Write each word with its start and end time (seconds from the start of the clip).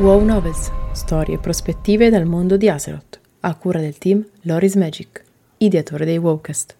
WoW 0.00 0.24
Novels, 0.24 0.72
storie 0.92 1.34
e 1.34 1.38
prospettive 1.38 2.08
dal 2.08 2.24
mondo 2.24 2.56
di 2.56 2.70
Azeroth, 2.70 3.20
a 3.40 3.54
cura 3.54 3.80
del 3.80 3.98
team 3.98 4.26
Loris 4.44 4.74
Magic, 4.76 5.22
ideatore 5.58 6.06
dei 6.06 6.16
Wowcast. 6.16 6.74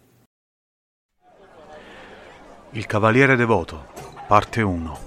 Il 2.70 2.86
Cavaliere 2.86 3.36
Devoto, 3.36 3.88
parte 4.26 4.62
1 4.62 4.98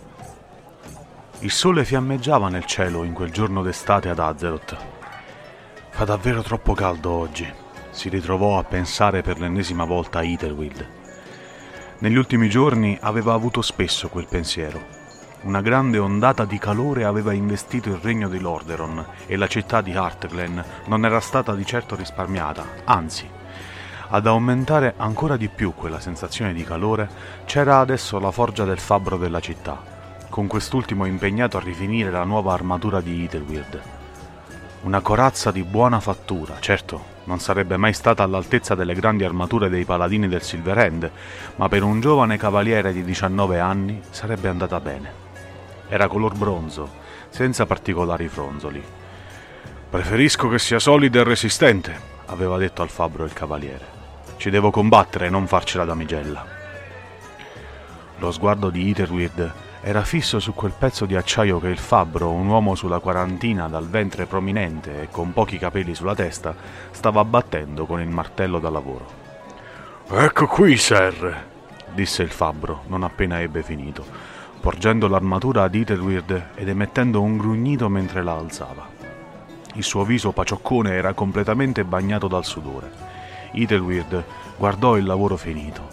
Il 1.40 1.50
sole 1.50 1.84
fiammeggiava 1.84 2.50
nel 2.50 2.66
cielo 2.66 3.04
in 3.04 3.14
quel 3.14 3.32
giorno 3.32 3.64
d'estate 3.64 4.10
ad 4.10 4.20
Azeroth. 4.20 4.78
Fa 5.90 6.04
davvero 6.04 6.44
troppo 6.44 6.74
caldo 6.76 7.10
oggi, 7.10 7.52
si 7.90 8.10
ritrovò 8.10 8.60
a 8.60 8.64
pensare 8.64 9.24
per 9.24 9.40
l'ennesima 9.40 9.86
volta 9.86 10.20
a 10.20 10.24
Etherwild. 10.24 10.88
Negli 11.98 12.18
ultimi 12.18 12.48
giorni 12.48 12.96
aveva 13.02 13.34
avuto 13.34 13.64
spesso 13.64 14.08
quel 14.08 14.28
pensiero. 14.30 15.03
Una 15.44 15.62
grande 15.62 15.98
ondata 15.98 16.46
di 16.46 16.58
calore 16.58 17.04
aveva 17.04 17.34
investito 17.34 17.90
il 17.90 18.00
regno 18.02 18.30
di 18.30 18.40
Lordaeron 18.40 19.06
e 19.26 19.36
la 19.36 19.48
città 19.48 19.82
di 19.82 19.92
Heartglen 19.92 20.64
non 20.86 21.04
era 21.04 21.20
stata 21.20 21.54
di 21.54 21.66
certo 21.66 21.98
risparmiata, 21.98 22.66
anzi, 22.86 23.30
ad 24.08 24.26
aumentare 24.26 24.94
ancora 24.96 25.36
di 25.36 25.50
più 25.50 25.74
quella 25.74 26.00
sensazione 26.00 26.54
di 26.54 26.64
calore 26.64 27.10
c'era 27.46 27.80
adesso 27.80 28.20
la 28.20 28.32
forgia 28.32 28.64
del 28.64 28.80
fabbro 28.80 29.18
della 29.18 29.42
città, 29.42 29.82
con 30.30 30.48
quest'ultimo 30.48 31.06
impegnato 31.06 31.58
a 31.58 31.62
rifinire 31.62 32.10
la 32.10 32.24
nuova 32.24 32.54
armatura 32.54 33.02
di 33.02 33.26
Ethelweird. 33.26 33.82
Una 34.84 35.02
corazza 35.02 35.52
di 35.52 35.64
buona 35.64 36.00
fattura, 36.00 36.56
certo, 36.62 37.04
non 37.26 37.40
sarebbe 37.40 37.76
mai 37.76 37.94
stata 37.94 38.24
all'altezza 38.24 38.76
delle 38.76 38.94
grandi 38.94 39.26
armature 39.26 39.68
dei 39.68 39.84
paladini 39.84 40.30
del 40.30 40.42
Silverhand, 40.42 41.12
ma 41.58 41.68
per 41.68 41.84
un 41.84 42.00
giovane 42.00 42.38
cavaliere 42.38 42.94
di 42.94 43.04
19 43.04 43.60
anni 43.60 44.02
sarebbe 44.10 44.48
andata 44.48 44.80
bene. 44.80 45.23
Era 45.94 46.08
color 46.08 46.36
bronzo, 46.36 46.90
senza 47.30 47.68
particolari 47.68 48.28
fronzoli. 48.28 48.84
Preferisco 49.92 50.50
che 50.50 50.58
sia 50.58 50.80
solida 50.80 51.20
e 51.20 51.24
resistente, 51.24 51.96
aveva 52.26 52.58
detto 52.58 52.82
al 52.82 52.90
fabbro 52.90 53.26
il 53.26 53.34
cavaliere. 53.34 53.86
Ci 54.38 54.50
devo 54.50 54.72
combattere 54.72 55.28
e 55.28 55.30
non 55.30 55.46
farci 55.46 55.78
la 55.78 55.86
damigella. 55.86 56.44
Lo 58.18 58.32
sguardo 58.32 58.72
di 58.72 58.88
Itherweird 58.88 59.54
era 59.84 60.04
fisso 60.04 60.40
su 60.40 60.56
quel 60.56 60.74
pezzo 60.76 61.06
di 61.06 61.16
acciaio 61.16 61.60
che 61.60 61.68
il 61.68 61.78
fabbro, 61.78 62.32
un 62.32 62.48
uomo 62.48 62.74
sulla 62.74 62.98
quarantina 62.98 63.68
dal 63.68 63.88
ventre 63.88 64.26
prominente 64.26 65.04
e 65.04 65.10
con 65.12 65.32
pochi 65.32 65.60
capelli 65.60 65.94
sulla 65.94 66.16
testa, 66.16 66.56
stava 66.90 67.24
battendo 67.24 67.86
con 67.86 68.02
il 68.02 68.10
martello 68.10 68.58
da 68.58 68.72
lavoro. 68.72 69.08
Ecco 70.10 70.48
qui, 70.48 70.76
sir, 70.76 71.46
disse 71.94 72.24
il 72.24 72.32
fabbro, 72.32 72.82
non 72.88 73.04
appena 73.04 73.42
ebbe 73.42 73.62
finito 73.62 74.33
porgendo 74.64 75.10
l'armatura 75.10 75.64
ad 75.64 75.76
Ethelweird 75.76 76.52
ed 76.56 76.70
emettendo 76.70 77.22
un 77.22 77.36
grugnito 77.36 77.90
mentre 77.90 78.24
la 78.24 78.38
alzava. 78.38 78.88
Il 79.74 79.84
suo 79.84 80.06
viso 80.06 80.32
pacioccone 80.32 80.94
era 80.94 81.12
completamente 81.12 81.84
bagnato 81.84 82.30
dal 82.30 82.46
sudore. 82.46 82.90
Ethelweird 83.52 84.24
guardò 84.56 84.96
il 84.96 85.04
lavoro 85.04 85.36
finito. 85.36 85.86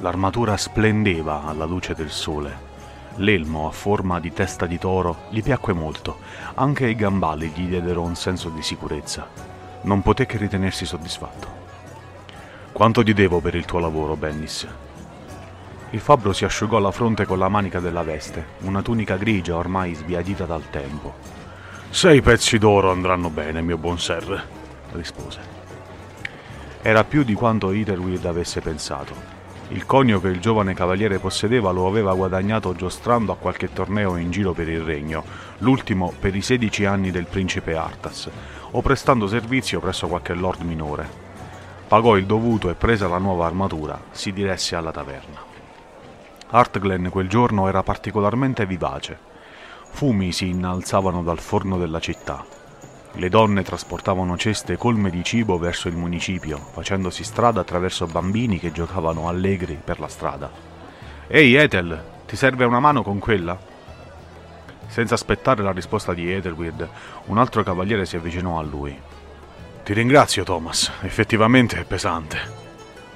L'armatura 0.00 0.58
splendeva 0.58 1.46
alla 1.46 1.64
luce 1.64 1.94
del 1.94 2.10
sole. 2.10 2.68
L'elmo 3.14 3.66
a 3.66 3.70
forma 3.70 4.20
di 4.20 4.34
testa 4.34 4.66
di 4.66 4.76
toro 4.76 5.20
gli 5.30 5.42
piacque 5.42 5.72
molto, 5.72 6.18
anche 6.56 6.88
i 6.88 6.94
gambali 6.94 7.50
gli 7.54 7.68
diedero 7.68 8.02
un 8.02 8.16
senso 8.16 8.50
di 8.50 8.60
sicurezza. 8.60 9.26
Non 9.84 10.02
poté 10.02 10.26
che 10.26 10.36
ritenersi 10.36 10.84
soddisfatto. 10.84 11.48
Quanto 12.70 13.02
ti 13.02 13.14
devo 13.14 13.40
per 13.40 13.54
il 13.54 13.64
tuo 13.64 13.78
lavoro, 13.78 14.14
Bennis? 14.14 14.68
Il 15.92 15.98
fabbro 15.98 16.32
si 16.32 16.44
asciugò 16.44 16.78
la 16.78 16.92
fronte 16.92 17.24
con 17.26 17.38
la 17.38 17.48
manica 17.48 17.80
della 17.80 18.04
veste, 18.04 18.46
una 18.60 18.80
tunica 18.80 19.16
grigia 19.16 19.56
ormai 19.56 19.94
sbiadita 19.94 20.44
dal 20.44 20.70
tempo. 20.70 21.14
Sei 21.90 22.22
pezzi 22.22 22.58
d'oro 22.58 22.92
andranno 22.92 23.28
bene, 23.28 23.60
mio 23.60 23.76
buon 23.76 23.98
sir, 23.98 24.40
rispose. 24.92 25.40
Era 26.80 27.02
più 27.02 27.24
di 27.24 27.34
quanto 27.34 27.72
Etherweird 27.72 28.24
avesse 28.24 28.60
pensato. 28.60 29.38
Il 29.70 29.84
conio 29.84 30.20
che 30.20 30.28
il 30.28 30.38
giovane 30.38 30.74
cavaliere 30.74 31.18
possedeva 31.18 31.72
lo 31.72 31.88
aveva 31.88 32.14
guadagnato 32.14 32.72
giostrando 32.72 33.32
a 33.32 33.36
qualche 33.36 33.72
torneo 33.72 34.16
in 34.16 34.30
giro 34.30 34.52
per 34.52 34.68
il 34.68 34.82
regno, 34.82 35.24
l'ultimo 35.58 36.12
per 36.16 36.36
i 36.36 36.40
16 36.40 36.84
anni 36.84 37.10
del 37.10 37.26
principe 37.26 37.74
Artas, 37.74 38.30
o 38.70 38.80
prestando 38.80 39.26
servizio 39.26 39.80
presso 39.80 40.06
qualche 40.06 40.34
lord 40.34 40.60
minore. 40.60 41.08
Pagò 41.88 42.16
il 42.16 42.26
dovuto 42.26 42.70
e 42.70 42.74
presa 42.74 43.08
la 43.08 43.18
nuova 43.18 43.46
armatura, 43.46 44.00
si 44.12 44.32
diresse 44.32 44.76
alla 44.76 44.92
taverna. 44.92 45.49
Hartglen 46.52 47.10
quel 47.10 47.28
giorno 47.28 47.68
era 47.68 47.84
particolarmente 47.84 48.66
vivace. 48.66 49.16
Fumi 49.92 50.32
si 50.32 50.48
innalzavano 50.48 51.22
dal 51.22 51.38
forno 51.38 51.78
della 51.78 52.00
città. 52.00 52.44
Le 53.12 53.28
donne 53.28 53.62
trasportavano 53.62 54.36
ceste 54.36 54.76
colme 54.76 55.10
di 55.10 55.22
cibo 55.22 55.58
verso 55.58 55.86
il 55.86 55.96
municipio, 55.96 56.58
facendosi 56.58 57.22
strada 57.22 57.60
attraverso 57.60 58.06
bambini 58.06 58.58
che 58.58 58.72
giocavano 58.72 59.28
allegri 59.28 59.80
per 59.82 60.00
la 60.00 60.08
strada. 60.08 60.50
Ehi 61.28 61.54
Ethel, 61.54 62.02
ti 62.26 62.34
serve 62.34 62.64
una 62.64 62.80
mano 62.80 63.04
con 63.04 63.20
quella? 63.20 63.56
Senza 64.88 65.14
aspettare 65.14 65.62
la 65.62 65.70
risposta 65.70 66.12
di 66.12 66.32
Ethelweird, 66.32 66.88
un 67.26 67.38
altro 67.38 67.62
cavaliere 67.62 68.06
si 68.06 68.16
avvicinò 68.16 68.58
a 68.58 68.62
lui. 68.62 68.96
Ti 69.84 69.92
ringrazio, 69.92 70.42
Thomas, 70.42 70.90
effettivamente 71.02 71.78
è 71.78 71.84
pesante. 71.84 72.38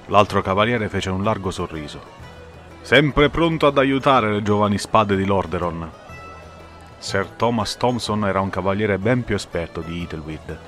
L'altro 0.06 0.41
cavaliere 0.41 0.89
fece 0.89 1.11
un 1.11 1.25
largo 1.25 1.50
sorriso 1.50 2.24
sempre 2.84 3.31
pronto 3.31 3.67
ad 3.67 3.78
aiutare 3.78 4.31
le 4.31 4.43
giovani 4.43 4.77
spade 4.77 5.17
di 5.17 5.25
Lordaeron. 5.25 5.91
Sir 6.99 7.28
Thomas 7.28 7.78
Thompson 7.78 8.27
era 8.27 8.43
un 8.43 8.50
cavaliere 8.50 8.99
ben 8.99 9.25
più 9.25 9.34
esperto 9.34 9.81
di 9.81 10.03
Ethelweird, 10.03 10.59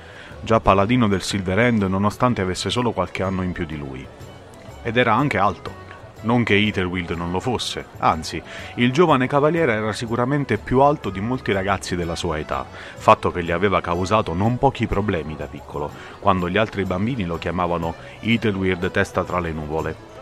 già 0.41 0.59
paladino 0.59 1.07
del 1.07 1.21
Silverhand 1.21 1.83
nonostante 1.83 2.41
avesse 2.41 2.71
solo 2.71 2.91
qualche 2.91 3.21
anno 3.21 3.43
in 3.43 3.51
più 3.51 3.67
di 3.67 3.77
lui. 3.77 4.03
Ed 4.81 4.97
era 4.97 5.13
anche 5.13 5.37
alto. 5.37 5.85
Non 6.21 6.43
che 6.43 6.55
Ethelwild 6.55 7.11
non 7.11 7.29
lo 7.29 7.39
fosse, 7.39 7.85
anzi, 7.99 8.41
il 8.77 8.91
giovane 8.91 9.27
cavaliere 9.27 9.73
era 9.73 9.93
sicuramente 9.93 10.57
più 10.57 10.79
alto 10.79 11.11
di 11.11 11.19
molti 11.19 11.51
ragazzi 11.51 11.95
della 11.95 12.15
sua 12.15 12.39
età, 12.39 12.65
fatto 12.95 13.31
che 13.31 13.43
gli 13.43 13.51
aveva 13.51 13.79
causato 13.79 14.33
non 14.33 14.57
pochi 14.57 14.87
problemi 14.87 15.35
da 15.35 15.45
piccolo, 15.45 15.91
quando 16.19 16.49
gli 16.49 16.57
altri 16.57 16.83
bambini 16.83 17.25
lo 17.25 17.37
chiamavano 17.37 17.93
Ethelweird 18.21 18.89
testa 18.89 19.23
tra 19.23 19.39
le 19.39 19.51
nuvole. 19.51 20.16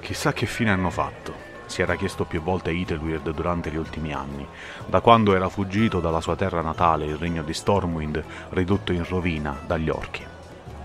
Chissà 0.00 0.32
che 0.32 0.46
fine 0.46 0.70
hanno 0.70 0.90
fatto, 0.90 1.48
si 1.66 1.82
era 1.82 1.94
chiesto 1.94 2.24
più 2.24 2.42
volte 2.42 2.70
Ethelweird 2.70 3.30
durante 3.30 3.70
gli 3.70 3.76
ultimi 3.76 4.12
anni, 4.12 4.46
da 4.86 5.00
quando 5.00 5.34
era 5.34 5.48
fuggito 5.48 6.00
dalla 6.00 6.20
sua 6.20 6.34
terra 6.34 6.62
natale, 6.62 7.06
il 7.06 7.16
regno 7.16 7.42
di 7.42 7.54
Stormwind, 7.54 8.24
ridotto 8.50 8.92
in 8.92 9.04
rovina 9.08 9.56
dagli 9.66 9.88
orchi. 9.88 10.26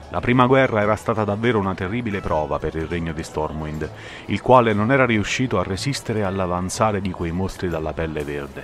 La 0.10 0.20
prima 0.20 0.46
guerra 0.46 0.82
era 0.82 0.96
stata 0.96 1.24
davvero 1.24 1.58
una 1.58 1.74
terribile 1.74 2.22
prova 2.22 2.60
per 2.60 2.76
il 2.76 2.86
regno 2.86 3.12
di 3.12 3.24
Stormwind, 3.24 3.90
il 4.28 4.42
quale 4.42 4.74
non 4.74 4.92
era 4.92 5.06
riuscito 5.06 5.60
a 5.60 5.64
resistere 5.64 6.24
all'avanzare 6.24 7.02
di 7.02 7.10
quei 7.10 7.32
mostri 7.32 7.68
dalla 7.68 7.92
pelle 7.92 8.24
verde. 8.24 8.64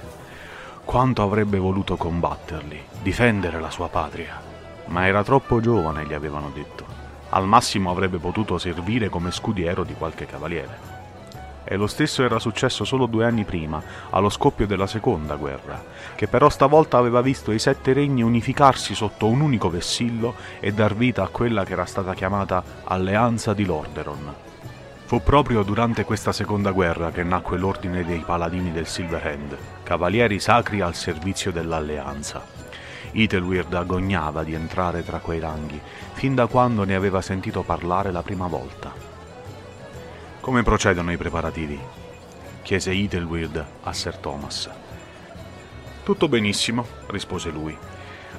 Quanto 0.86 1.24
avrebbe 1.24 1.58
voluto 1.58 1.98
combatterli, 1.98 2.84
difendere 3.02 3.60
la 3.60 3.72
sua 3.72 3.88
patria. 3.90 4.40
Ma 4.86 5.08
era 5.08 5.24
troppo 5.24 5.60
giovane, 5.60 6.06
gli 6.06 6.14
avevano 6.14 6.52
detto. 6.54 7.01
Al 7.34 7.48
massimo 7.48 7.92
avrebbe 7.92 8.18
potuto 8.18 8.58
servire 8.58 9.08
come 9.08 9.32
scudiero 9.32 9.84
di 9.84 9.94
qualche 9.94 10.26
cavaliere. 10.26 11.00
E 11.64 11.78
lo 11.78 11.88
stesso 11.88 12.24
era 12.24 12.40
successo 12.40 12.84
solo 12.84 13.06
due 13.06 13.24
anni 13.24 13.46
prima, 13.46 13.82
allo 14.10 14.30
scoppio 14.30 14.68
della 14.68 14.88
seconda 14.88 15.36
guerra, 15.36 15.82
che 16.16 16.28
però 16.28 16.50
stavolta 16.50 16.98
aveva 16.98 17.22
visto 17.22 17.54
i 17.54 17.60
sette 17.60 17.94
regni 17.94 18.22
unificarsi 18.22 18.94
sotto 18.94 19.28
un 19.28 19.40
unico 19.40 19.70
vessillo 19.70 20.36
e 20.60 20.74
dar 20.74 20.94
vita 20.94 21.24
a 21.24 21.30
quella 21.30 21.64
che 21.64 21.72
era 21.72 21.86
stata 21.86 22.14
chiamata 22.14 22.62
Alleanza 22.84 23.54
di 23.54 23.64
Lordaeron. 23.64 24.34
Fu 25.06 25.22
proprio 25.24 25.64
durante 25.64 26.04
questa 26.04 26.34
seconda 26.34 26.72
guerra 26.72 27.12
che 27.12 27.24
nacque 27.24 27.58
l'ordine 27.58 28.04
dei 28.04 28.24
paladini 28.26 28.74
del 28.74 28.88
Silverhand, 28.88 29.58
cavalieri 29.84 30.40
sacri 30.40 30.82
al 30.82 30.96
servizio 30.96 31.52
dell'Alleanza. 31.54 32.61
Ethelweird 33.12 33.74
agognava 33.74 34.44
di 34.44 34.54
entrare 34.54 35.04
tra 35.04 35.20
quei 35.20 35.40
ranghi, 35.40 35.80
fin 36.14 36.36
da 36.36 36.48
quando 36.48 36.84
ne 36.84 36.96
aveva 36.96 37.22
sentito 37.22 37.62
parlare 37.64 38.12
la 38.12 38.22
prima 38.22 38.48
volta. 38.48 38.94
Come 40.40 40.64
procedono 40.64 41.12
i 41.12 41.18
preparativi? 41.18 41.80
chiese 42.62 42.92
Ethelweird 42.92 43.66
a 43.84 43.94
Sir 43.94 44.18
Thomas. 44.18 44.70
Tutto 46.04 46.28
benissimo, 46.28 46.86
rispose 47.08 47.50
lui. 47.50 47.78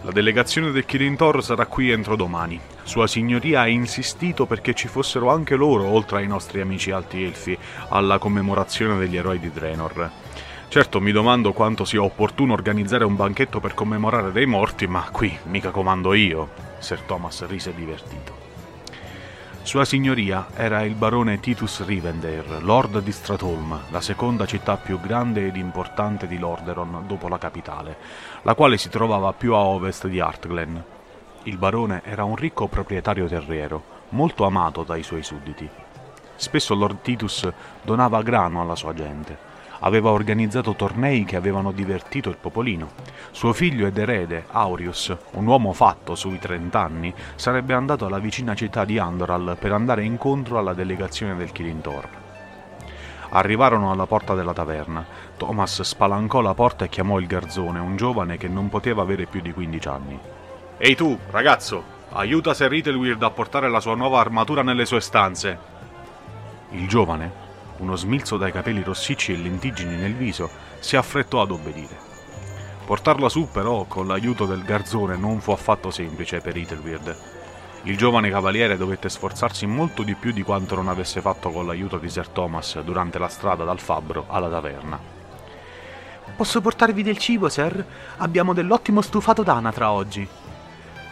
La 0.05 0.11
delegazione 0.11 0.73
del 0.73 0.85
Kirin 0.85 1.17
Tor 1.17 1.45
sarà 1.45 1.67
qui 1.67 1.91
entro 1.91 2.17
domani. 2.17 2.61
Sua 2.83 3.07
signoria 3.07 3.61
ha 3.61 3.69
insistito 3.69 4.47
perché 4.47 4.75
ci 4.75 4.89
fossero 4.89 5.31
anche 5.31 5.55
loro, 5.55 5.85
oltre 5.85 6.19
ai 6.19 6.27
nostri 6.27 6.61
amici 6.61 6.91
alti 6.91 7.23
elfi, 7.23 7.57
alla 7.89 8.19
commemorazione 8.19 8.99
degli 8.99 9.17
eroi 9.17 9.39
di 9.39 9.53
Draenor. 9.53 10.11
Certo 10.73 11.03
mi 11.03 11.13
domando 11.13 11.53
quanto 11.53 11.85
sia 11.85 12.03
opportuno 12.03 12.55
organizzare 12.55 13.05
un 13.05 13.15
banchetto 13.15 13.61
per 13.61 13.75
commemorare 13.75 14.33
dei 14.33 14.47
morti, 14.47 14.87
ma 14.87 15.07
qui 15.13 15.39
mica 15.43 15.71
comando 15.71 16.15
io. 16.15 16.49
Sir 16.79 17.03
Thomas 17.03 17.47
rise 17.47 17.75
divertito. 17.75 18.35
Sua 19.61 19.85
signoria 19.85 20.47
era 20.55 20.81
il 20.81 20.95
barone 20.95 21.41
Titus 21.41 21.85
Rivendare, 21.85 22.61
lord 22.61 23.01
di 23.03 23.13
Stratholm, 23.13 23.81
la 23.91 24.01
seconda 24.01 24.47
città 24.47 24.79
più 24.79 24.99
grande 24.99 25.47
ed 25.47 25.57
importante 25.57 26.27
di 26.27 26.39
Lordaeron 26.39 27.05
dopo 27.07 27.29
la 27.29 27.37
capitale, 27.37 27.97
la 28.41 28.55
quale 28.55 28.79
si 28.79 28.89
trovava 28.89 29.35
più 29.35 29.53
a 29.53 29.59
ovest 29.59 30.07
di 30.07 30.21
Artglen. 30.21 30.83
Il 31.43 31.59
barone 31.59 32.01
era 32.03 32.25
un 32.25 32.35
ricco 32.35 32.67
proprietario 32.67 33.27
terriero, 33.27 33.85
molto 34.09 34.47
amato 34.47 34.85
dai 34.85 35.03
suoi 35.03 35.23
sudditi. 35.23 35.69
Spesso 36.35 36.75
Lord 36.75 37.03
Titus 37.03 37.47
donava 37.83 38.23
grano 38.23 38.63
alla 38.63 38.75
sua 38.75 38.95
gente 38.95 39.51
aveva 39.85 40.11
organizzato 40.11 40.75
tornei 40.75 41.25
che 41.25 41.37
avevano 41.37 41.73
divertito 41.73 42.29
il 42.29 42.37
popolino. 42.37 42.91
Suo 43.31 43.53
figlio 43.53 43.87
ed 43.87 43.99
erede, 43.99 44.45
Aurius, 44.51 45.15
un 45.33 45.47
uomo 45.47 45.73
fatto 45.73 46.15
sui 46.15 46.39
trent'anni, 46.39 47.13
sarebbe 47.35 47.75
andato 47.75 48.07
alla 48.07 48.19
vicina 48.19 48.55
città 48.55 48.85
di 48.85 48.99
Andoral 48.99 49.57
per 49.59 49.73
andare 49.73 50.05
incontro 50.05 50.59
alla 50.59 50.75
delegazione 50.75 51.37
del 51.37 51.53
Kilintor. 51.53 52.09
Arrivarono 53.31 53.91
alla 53.91 54.07
porta 54.07 54.35
della 54.35 54.53
taverna. 54.53 55.05
Thomas 55.37 55.81
spalancò 55.83 56.41
la 56.41 56.55
porta 56.55 56.85
e 56.85 56.89
chiamò 56.89 57.19
il 57.19 57.27
garzone, 57.27 57.79
un 57.79 57.97
giovane 57.97 58.37
che 58.37 58.49
non 58.49 58.69
poteva 58.69 59.03
avere 59.03 59.27
più 59.27 59.41
di 59.41 59.53
15 59.53 59.89
anni. 59.89 60.19
Ehi 60.77 60.95
tu, 60.95 61.19
ragazzo, 61.31 61.83
aiuta 62.11 62.53
Sir 62.53 62.69
Riddleweird 62.69 63.23
a 63.23 63.31
portare 63.31 63.71
la 63.71 63.81
sua 63.81 63.95
nuova 63.95 64.21
armatura 64.21 64.63
nelle 64.63 64.85
sue 64.85 65.01
stanze. 65.01 65.59
Il 66.71 66.87
giovane, 66.89 67.52
uno 67.83 67.97
smilzo 67.97 68.37
dai 68.37 68.53
capelli 68.53 68.83
rossicci 68.83 69.33
e 69.33 69.37
lentiggini 69.37 69.97
nel 69.97 70.15
viso, 70.15 70.49
si 70.79 70.97
affrettò 70.97 71.43
ad 71.43 71.51
obbedire. 71.51 72.11
Portarla 72.87 73.29
su, 73.29 73.49
però, 73.51 73.85
con 73.85 74.07
l'aiuto 74.07 74.47
del 74.47 74.63
garzone 74.63 75.17
non 75.17 75.41
fu 75.41 75.51
affatto 75.51 75.91
semplice 75.91 76.41
per 76.41 76.57
Ethelweird. 76.57 77.17
Il 77.85 77.97
giovane 77.97 78.31
cavaliere 78.31 78.77
dovette 78.77 79.09
sforzarsi 79.09 79.67
molto 79.67 80.05
di 80.05 80.15
più 80.15 80.33
di 80.33 80.43
quanto 80.43 80.77
non 80.77 80.89
avesse 80.89 81.21
fatto 81.21 81.51
con 81.51 81.67
l'aiuto 81.67 81.99
di 81.99 82.09
Sir 82.09 82.29
Thomas 82.29 82.81
durante 82.81 83.19
la 83.19 83.29
strada 83.29 83.65
dal 83.65 83.81
fabbro 83.81 84.27
alla 84.29 84.49
taverna. 84.49 84.99
Posso 86.37 86.61
portarvi 86.61 87.03
del 87.03 87.19
cibo, 87.19 87.49
sir? 87.49 87.85
Abbiamo 88.19 88.53
dell'ottimo 88.53 89.01
stufato 89.01 89.43
d'anatra 89.43 89.91
oggi. 89.91 90.27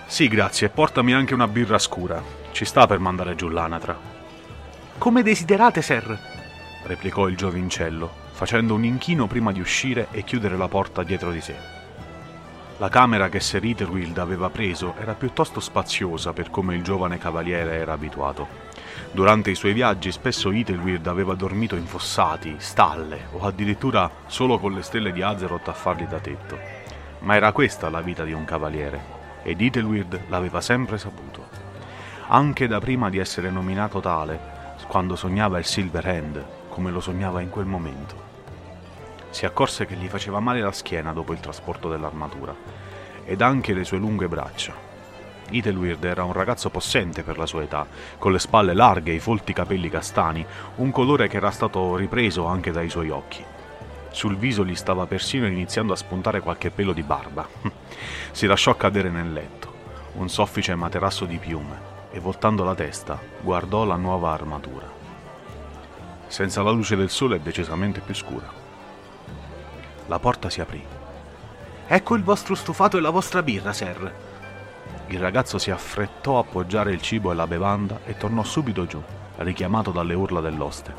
Sì, 0.06 0.28
grazie, 0.28 0.68
portami 0.68 1.12
anche 1.12 1.34
una 1.34 1.48
birra 1.48 1.78
scura. 1.78 2.22
Ci 2.52 2.64
sta 2.64 2.86
per 2.86 3.00
mandare 3.00 3.34
giù 3.34 3.48
l'anatra. 3.48 3.98
Come 4.98 5.22
desiderate, 5.22 5.82
sir 5.82 6.29
replicò 6.82 7.28
il 7.28 7.36
giovincello, 7.36 8.10
facendo 8.32 8.74
un 8.74 8.84
inchino 8.84 9.26
prima 9.26 9.52
di 9.52 9.60
uscire 9.60 10.08
e 10.10 10.24
chiudere 10.24 10.56
la 10.56 10.68
porta 10.68 11.02
dietro 11.02 11.30
di 11.30 11.40
sé. 11.40 11.54
La 12.78 12.88
camera 12.88 13.28
che 13.28 13.40
Sir 13.40 13.62
Itherwild 13.62 14.16
aveva 14.16 14.48
preso 14.48 14.94
era 14.98 15.12
piuttosto 15.12 15.60
spaziosa 15.60 16.32
per 16.32 16.50
come 16.50 16.74
il 16.74 16.82
giovane 16.82 17.18
cavaliere 17.18 17.74
era 17.74 17.92
abituato. 17.92 18.68
Durante 19.12 19.50
i 19.50 19.54
suoi 19.54 19.74
viaggi 19.74 20.10
spesso 20.12 20.50
Ithelweird 20.50 21.06
aveva 21.06 21.34
dormito 21.34 21.76
in 21.76 21.84
fossati, 21.84 22.54
stalle 22.58 23.26
o 23.32 23.44
addirittura 23.44 24.10
solo 24.26 24.58
con 24.58 24.72
le 24.72 24.82
stelle 24.82 25.12
di 25.12 25.20
Azeroth 25.20 25.68
a 25.68 25.72
fargli 25.74 26.06
da 26.06 26.20
tetto. 26.20 26.58
Ma 27.20 27.34
era 27.34 27.52
questa 27.52 27.90
la 27.90 28.00
vita 28.00 28.24
di 28.24 28.32
un 28.32 28.44
cavaliere, 28.44 29.00
ed 29.42 29.60
Ithelweird 29.60 30.28
l'aveva 30.28 30.60
sempre 30.60 30.96
saputo. 30.96 31.48
Anche 32.28 32.66
da 32.66 32.78
prima 32.78 33.10
di 33.10 33.18
essere 33.18 33.50
nominato 33.50 34.00
tale, 34.00 34.58
quando 34.86 35.16
sognava 35.16 35.58
il 35.58 35.64
Silver 35.66 36.06
Hand, 36.06 36.44
come 36.80 36.92
lo 36.92 37.00
sognava 37.00 37.42
in 37.42 37.50
quel 37.50 37.66
momento. 37.66 38.28
Si 39.28 39.44
accorse 39.44 39.84
che 39.84 39.96
gli 39.96 40.08
faceva 40.08 40.40
male 40.40 40.62
la 40.62 40.72
schiena 40.72 41.12
dopo 41.12 41.34
il 41.34 41.40
trasporto 41.40 41.90
dell'armatura 41.90 42.56
ed 43.22 43.42
anche 43.42 43.74
le 43.74 43.84
sue 43.84 43.98
lunghe 43.98 44.28
braccia. 44.28 44.72
Ethelweird 45.50 46.02
era 46.02 46.24
un 46.24 46.32
ragazzo 46.32 46.70
possente 46.70 47.22
per 47.22 47.36
la 47.36 47.44
sua 47.44 47.64
età, 47.64 47.86
con 48.16 48.32
le 48.32 48.38
spalle 48.38 48.72
larghe 48.72 49.10
e 49.10 49.16
i 49.16 49.18
folti 49.18 49.52
capelli 49.52 49.90
castani, 49.90 50.44
un 50.76 50.90
colore 50.90 51.28
che 51.28 51.36
era 51.36 51.50
stato 51.50 51.96
ripreso 51.96 52.46
anche 52.46 52.70
dai 52.70 52.88
suoi 52.88 53.10
occhi. 53.10 53.44
Sul 54.08 54.38
viso 54.38 54.64
gli 54.64 54.74
stava 54.74 55.04
persino 55.04 55.46
iniziando 55.46 55.92
a 55.92 55.96
spuntare 55.96 56.40
qualche 56.40 56.70
pelo 56.70 56.94
di 56.94 57.02
barba. 57.02 57.46
si 58.32 58.46
lasciò 58.46 58.74
cadere 58.74 59.10
nel 59.10 59.34
letto, 59.34 59.70
un 60.14 60.30
soffice 60.30 60.74
materasso 60.74 61.26
di 61.26 61.36
piume, 61.36 61.78
e 62.10 62.20
voltando 62.20 62.64
la 62.64 62.74
testa 62.74 63.20
guardò 63.42 63.84
la 63.84 63.96
nuova 63.96 64.32
armatura 64.32 64.99
senza 66.30 66.62
la 66.62 66.70
luce 66.70 66.94
del 66.94 67.10
sole 67.10 67.36
è 67.36 67.40
decisamente 67.40 68.00
più 68.00 68.14
scura. 68.14 68.48
La 70.06 70.18
porta 70.20 70.48
si 70.48 70.60
aprì. 70.60 70.82
Ecco 71.88 72.14
il 72.14 72.22
vostro 72.22 72.54
stufato 72.54 72.96
e 72.96 73.00
la 73.00 73.10
vostra 73.10 73.42
birra, 73.42 73.72
sir. 73.72 74.12
Il 75.08 75.18
ragazzo 75.18 75.58
si 75.58 75.72
affrettò 75.72 76.36
a 76.36 76.40
appoggiare 76.40 76.92
il 76.92 77.02
cibo 77.02 77.32
e 77.32 77.34
la 77.34 77.48
bevanda 77.48 78.00
e 78.04 78.16
tornò 78.16 78.44
subito 78.44 78.86
giù, 78.86 79.02
richiamato 79.38 79.90
dalle 79.90 80.14
urla 80.14 80.40
dell'oste. 80.40 80.94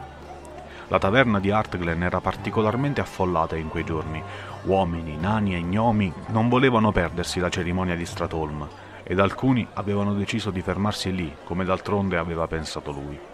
La 0.89 0.99
taverna 0.99 1.39
di 1.39 1.49
Artglen 1.49 2.03
era 2.03 2.19
particolarmente 2.19 2.99
affollata 2.99 3.55
in 3.55 3.69
quei 3.69 3.85
giorni. 3.85 4.21
Uomini, 4.63 5.15
nani 5.15 5.55
e 5.55 5.61
gnomi 5.61 6.11
non 6.27 6.49
volevano 6.49 6.91
perdersi 6.91 7.39
la 7.39 7.49
cerimonia 7.49 7.95
di 7.95 8.05
Stratholm, 8.05 8.67
ed 9.03 9.17
alcuni 9.19 9.65
avevano 9.75 10.13
deciso 10.13 10.51
di 10.51 10.61
fermarsi 10.61 11.15
lì, 11.15 11.33
come 11.45 11.63
d'altronde 11.63 12.17
aveva 12.17 12.47
pensato 12.47 12.91
lui. 12.91 13.30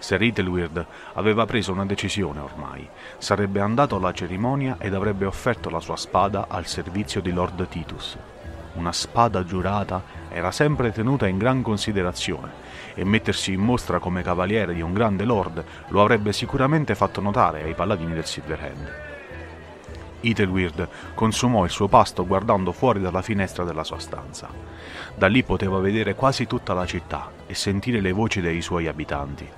Sir 0.00 0.22
Ethelweird 0.22 0.84
aveva 1.12 1.46
preso 1.46 1.72
una 1.72 1.84
decisione 1.84 2.40
ormai. 2.40 2.88
Sarebbe 3.18 3.60
andato 3.60 3.96
alla 3.96 4.12
cerimonia 4.12 4.76
ed 4.80 4.94
avrebbe 4.94 5.26
offerto 5.26 5.70
la 5.70 5.78
sua 5.78 5.96
spada 5.96 6.46
al 6.48 6.66
servizio 6.66 7.20
di 7.20 7.30
Lord 7.30 7.68
Titus. 7.68 8.18
Una 8.74 8.92
spada 8.92 9.44
giurata 9.44 10.02
era 10.30 10.50
sempre 10.50 10.90
tenuta 10.90 11.26
in 11.26 11.38
gran 11.38 11.60
considerazione 11.60 12.50
e 12.94 13.04
mettersi 13.04 13.52
in 13.52 13.60
mostra 13.60 13.98
come 13.98 14.22
cavaliere 14.22 14.74
di 14.74 14.80
un 14.80 14.94
grande 14.94 15.24
lord 15.24 15.62
lo 15.88 16.00
avrebbe 16.00 16.32
sicuramente 16.32 16.94
fatto 16.94 17.20
notare 17.20 17.62
ai 17.62 17.74
paladini 17.74 18.14
del 18.14 18.26
Silverhand. 18.26 18.92
Ethelweird 20.22 20.88
consumò 21.14 21.64
il 21.64 21.70
suo 21.70 21.88
pasto 21.88 22.26
guardando 22.26 22.72
fuori 22.72 23.00
dalla 23.00 23.22
finestra 23.22 23.64
della 23.64 23.84
sua 23.84 23.98
stanza. 23.98 24.48
Da 25.14 25.26
lì 25.26 25.42
poteva 25.42 25.78
vedere 25.78 26.14
quasi 26.14 26.46
tutta 26.46 26.72
la 26.72 26.86
città 26.86 27.30
e 27.46 27.54
sentire 27.54 28.00
le 28.00 28.12
voci 28.12 28.40
dei 28.40 28.60
suoi 28.62 28.86
abitanti. 28.86 29.48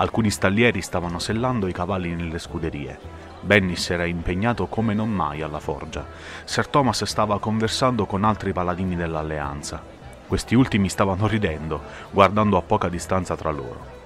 Alcuni 0.00 0.30
stallieri 0.30 0.80
stavano 0.80 1.18
sellando 1.18 1.66
i 1.66 1.72
cavalli 1.72 2.14
nelle 2.14 2.38
scuderie. 2.38 2.96
Bennis 3.40 3.90
era 3.90 4.04
impegnato 4.04 4.66
come 4.66 4.94
non 4.94 5.10
mai 5.10 5.42
alla 5.42 5.58
forgia. 5.58 6.06
Sir 6.44 6.68
Thomas 6.68 7.02
stava 7.02 7.40
conversando 7.40 8.06
con 8.06 8.22
altri 8.22 8.52
paladini 8.52 8.94
dell'alleanza. 8.94 9.82
Questi 10.28 10.54
ultimi 10.54 10.88
stavano 10.88 11.26
ridendo, 11.26 11.82
guardando 12.12 12.56
a 12.56 12.62
poca 12.62 12.88
distanza 12.88 13.34
tra 13.34 13.50
loro. 13.50 13.96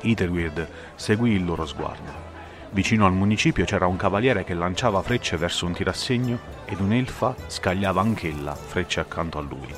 Ethelweird 0.00 0.68
seguì 0.96 1.30
il 1.30 1.44
loro 1.44 1.64
sguardo. 1.64 2.32
Vicino 2.70 3.06
al 3.06 3.12
municipio 3.12 3.64
c'era 3.64 3.86
un 3.86 3.96
cavaliere 3.96 4.42
che 4.42 4.54
lanciava 4.54 5.00
frecce 5.02 5.36
verso 5.36 5.64
un 5.64 5.74
tirassegno 5.74 6.38
ed 6.64 6.80
un'elfa 6.80 7.36
scagliava 7.46 8.00
anch'ella 8.00 8.56
frecce 8.56 8.98
accanto 8.98 9.38
a 9.38 9.42
lui. 9.42 9.72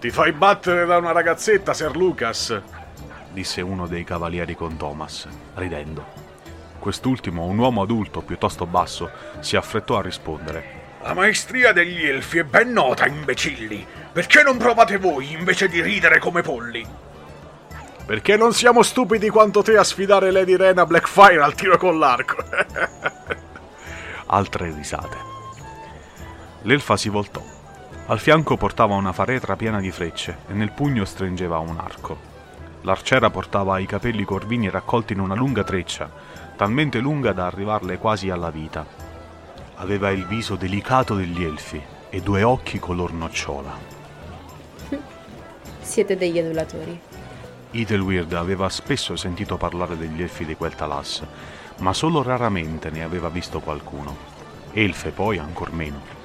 Ti 0.00 0.10
fai 0.10 0.32
battere 0.32 0.84
da 0.84 0.96
una 0.96 1.12
ragazzetta, 1.12 1.72
Sir 1.72 1.96
Lucas, 1.96 2.60
disse 3.32 3.60
uno 3.60 3.86
dei 3.86 4.04
cavalieri 4.04 4.54
con 4.54 4.76
Thomas, 4.76 5.28
ridendo. 5.54 6.04
Quest'ultimo, 6.78 7.44
un 7.44 7.58
uomo 7.58 7.82
adulto 7.82 8.20
piuttosto 8.20 8.66
basso, 8.66 9.10
si 9.40 9.56
affrettò 9.56 9.98
a 9.98 10.02
rispondere. 10.02 10.86
La 11.02 11.14
maestria 11.14 11.72
degli 11.72 12.04
elfi 12.06 12.38
è 12.38 12.44
ben 12.44 12.72
nota, 12.72 13.06
imbecilli. 13.06 13.86
Perché 14.12 14.42
non 14.42 14.56
provate 14.56 14.98
voi 14.98 15.32
invece 15.32 15.68
di 15.68 15.80
ridere 15.80 16.18
come 16.18 16.42
polli? 16.42 16.86
Perché 18.04 18.36
non 18.36 18.52
siamo 18.52 18.82
stupidi 18.82 19.28
quanto 19.28 19.62
te 19.62 19.76
a 19.76 19.84
sfidare 19.84 20.30
Lady 20.30 20.56
Rena 20.56 20.86
Blackfire 20.86 21.42
al 21.42 21.54
tiro 21.54 21.76
con 21.76 21.98
l'arco. 21.98 22.36
Altre 24.26 24.72
risate. 24.72 25.16
L'elfa 26.62 26.96
si 26.96 27.08
voltò. 27.08 27.42
Al 28.06 28.18
fianco 28.18 28.56
portava 28.56 28.94
una 28.94 29.12
faretra 29.12 29.56
piena 29.56 29.80
di 29.80 29.90
frecce 29.90 30.38
e 30.48 30.54
nel 30.54 30.72
pugno 30.72 31.04
stringeva 31.04 31.58
un 31.58 31.78
arco. 31.78 32.27
L'arciera 32.82 33.28
portava 33.30 33.78
i 33.78 33.86
capelli 33.86 34.24
corvini 34.24 34.70
raccolti 34.70 35.12
in 35.12 35.20
una 35.20 35.34
lunga 35.34 35.64
treccia, 35.64 36.10
talmente 36.56 37.00
lunga 37.00 37.32
da 37.32 37.46
arrivarle 37.46 37.98
quasi 37.98 38.30
alla 38.30 38.50
vita. 38.50 38.86
Aveva 39.76 40.10
il 40.10 40.26
viso 40.26 40.56
delicato 40.56 41.14
degli 41.14 41.42
elfi 41.42 41.80
e 42.08 42.20
due 42.20 42.42
occhi 42.42 42.78
color 42.78 43.12
nocciola. 43.12 43.76
Siete 45.80 46.16
degli 46.16 46.38
adulatori. 46.38 47.00
Ethelweird 47.70 48.32
aveva 48.32 48.68
spesso 48.68 49.14
sentito 49.16 49.56
parlare 49.56 49.96
degli 49.96 50.22
elfi 50.22 50.44
di 50.44 50.56
quel 50.56 50.74
Talas, 50.74 51.22
ma 51.78 51.92
solo 51.92 52.22
raramente 52.22 52.90
ne 52.90 53.02
aveva 53.02 53.28
visto 53.28 53.60
qualcuno. 53.60 54.16
Elfe 54.72 55.10
poi 55.10 55.38
ancor 55.38 55.72
meno. 55.72 56.17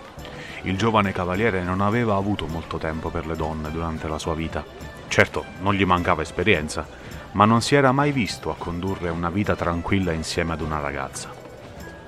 Il 0.64 0.78
giovane 0.78 1.12
cavaliere 1.12 1.64
non 1.64 1.82
aveva 1.82 2.16
avuto 2.16 2.48
molto 2.48 2.78
tempo 2.78 3.10
per 3.10 3.26
le 3.26 3.36
donne 3.36 3.72
durante 3.72 4.08
la 4.08 4.18
sua 4.18 4.34
vita 4.34 4.92
Certo, 5.14 5.46
non 5.60 5.76
gli 5.76 5.86
mancava 5.86 6.24
esperienza, 6.24 6.88
ma 7.34 7.46
non 7.46 7.62
si 7.62 7.76
era 7.76 7.92
mai 7.92 8.12
visto 8.12 8.50
a 8.50 8.56
condurre 8.58 9.10
una 9.10 9.30
vita 9.30 9.56
tranquilla 9.56 10.12
insieme 10.12 10.54
ad 10.54 10.62
una 10.62 10.80
ragazza. 10.80 11.30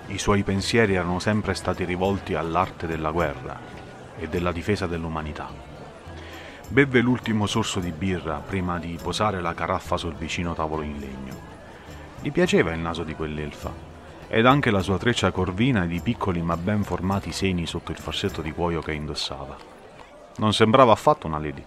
I 0.08 0.18
suoi 0.18 0.42
pensieri 0.42 0.96
erano 0.96 1.20
sempre 1.20 1.54
stati 1.54 1.84
rivolti 1.84 2.34
all'arte 2.34 2.88
della 2.88 3.12
guerra 3.12 3.60
e 4.18 4.28
della 4.28 4.52
difesa 4.52 4.88
dell'umanità. 4.88 5.50
Bevve 6.68 7.00
l'ultimo 7.02 7.46
sorso 7.46 7.80
di 7.80 7.92
birra 7.92 8.42
prima 8.44 8.80
di 8.80 8.98
posare 9.00 9.40
la 9.40 9.54
caraffa 9.54 9.98
sul 9.98 10.16
vicino 10.16 10.56
tavolo 10.56 10.82
in 10.82 10.98
legno. 10.98 11.36
Gli 12.22 12.32
piaceva 12.32 12.74
il 12.74 12.80
naso 12.80 13.04
di 13.04 13.14
quell'elfa 13.14 13.95
ed 14.28 14.46
anche 14.46 14.72
la 14.72 14.82
sua 14.82 14.98
treccia 14.98 15.32
corvina 15.32 15.84
ed 15.84 15.92
i 15.92 16.02
piccoli 16.02 16.42
ma 16.42 16.58
ben 16.58 16.84
formati 16.84 17.32
seni 17.32 17.66
sotto 17.66 17.92
il 17.92 17.98
farsetto 17.98 18.42
di 18.42 18.52
cuoio 18.52 18.82
che 18.82 18.94
indossava. 18.94 19.56
Non 20.38 20.54
sembrava 20.54 20.92
affatto 20.92 21.28
una 21.28 21.40
lady. 21.40 21.64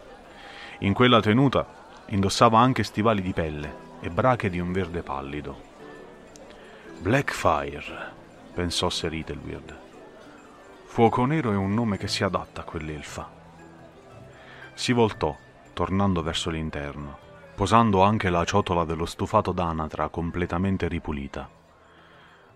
In 0.81 0.93
quella 0.93 1.21
tenuta 1.21 1.67
indossava 2.07 2.59
anche 2.59 2.83
stivali 2.83 3.23
di 3.23 3.33
pelle 3.33 3.87
e 4.01 4.11
brache 4.11 4.51
di 4.51 4.59
un 4.59 4.73
verde 4.73 5.03
pallido. 5.03 5.67
Blackfire, 7.01 8.13
pensò 8.53 8.91
Sir 8.91 9.13
Ethelweird. 9.13 9.77
Fuoco 10.87 11.25
nero 11.27 11.53
è 11.53 11.57
un 11.57 11.75
nome 11.75 11.97
che 11.97 12.09
si 12.09 12.25
adatta 12.25 12.63
a 12.63 12.65
quell'elfa. 12.65 13.31
Si 14.75 14.93
voltò, 14.93 15.37
tornando 15.73 16.23
verso 16.23 16.51
l'interno, 16.51 17.19
posando 17.55 18.03
anche 18.03 18.31
la 18.31 18.45
ciotola 18.45 18.85
dello 18.85 19.07
stufato 19.07 19.53
d'anatra 19.53 20.09
completamente 20.09 20.89
ripulita. 20.89 21.58